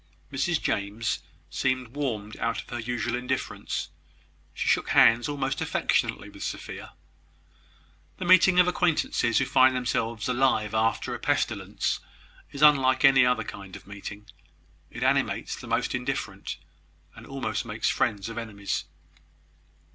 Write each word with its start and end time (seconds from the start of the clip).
Mrs 0.33 0.59
James 0.59 1.19
seemed 1.51 1.89
warmed 1.89 2.35
out 2.37 2.63
of 2.63 2.69
her 2.71 2.79
usual 2.79 3.15
indifference. 3.15 3.89
She 4.51 4.67
shook 4.67 4.89
hands 4.89 5.29
almost 5.29 5.61
affectionately 5.61 6.27
with 6.27 6.41
Sophia. 6.41 6.93
The 8.17 8.25
meeting 8.25 8.59
of 8.59 8.67
acquaintances 8.67 9.37
who 9.37 9.45
find 9.45 9.75
themselves 9.75 10.27
alive 10.27 10.73
after 10.73 11.13
a 11.13 11.19
pestilence 11.19 11.99
is 12.51 12.63
unlike 12.63 13.05
any 13.05 13.27
other 13.27 13.43
kind 13.43 13.75
of 13.75 13.85
meeting: 13.85 14.25
it 14.89 15.03
animates 15.03 15.55
the 15.55 15.67
most 15.67 15.93
indifferent, 15.93 16.57
and 17.15 17.27
almost 17.27 17.63
makes 17.63 17.87
friends 17.89 18.27
of 18.27 18.39
enemies. 18.39 18.85